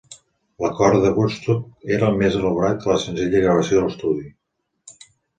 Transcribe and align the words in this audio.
L'acord 0.63 0.95
de 1.01 1.09
Woodstock 1.17 1.91
era 1.97 2.09
més 2.21 2.37
elaborat 2.39 2.79
que 2.85 2.91
la 2.91 2.95
senzilla 3.03 3.43
gravació 3.43 3.83
a 3.83 3.85
l'estudi. 3.85 4.25